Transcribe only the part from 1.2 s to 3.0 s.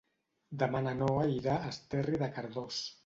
irà a Esterri de Cardós.